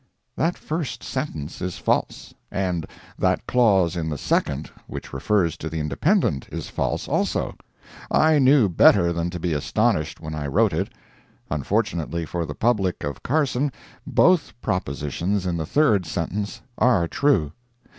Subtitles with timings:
[0.35, 2.87] That first sentence is false, and
[3.19, 7.53] that clause in the second, which refers to the Independent, is false, also.
[8.09, 10.91] I knew better than to be astonished when I wrote it.
[11.51, 13.71] Unfortunately for the public of Carson,
[14.07, 17.51] both propositions in the third sentence are true.